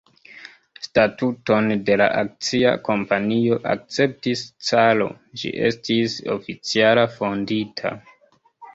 [0.85, 4.43] Statuton de la akcia kompanio akceptis
[4.73, 7.99] caro; ĝi estis oficiala fondita.